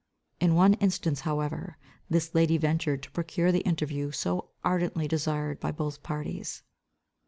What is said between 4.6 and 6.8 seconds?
ardently desired by both parties.